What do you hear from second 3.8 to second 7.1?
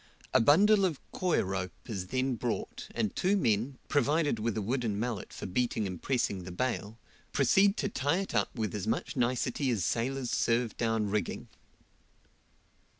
provided with a wooden mallet for beating and pressing the bale,